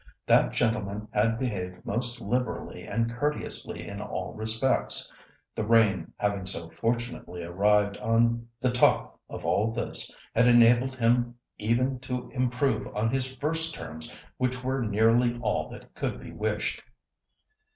[0.25, 5.13] That gentleman had behaved most liberally and courteously in all respects.
[5.53, 11.35] The rain having so fortunately arrived on the top of all this, had enabled him
[11.59, 16.81] even to improve on his first terms, which were nearly all that could be wished.